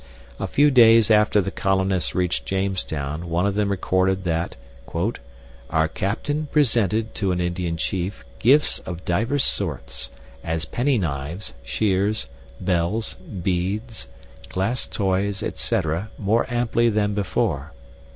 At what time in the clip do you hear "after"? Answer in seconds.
1.11-1.41